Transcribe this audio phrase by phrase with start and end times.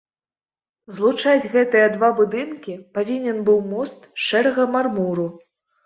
[0.95, 5.33] Злучаць гэтыя два будынкі павінен быў мост з шэрага мармуру.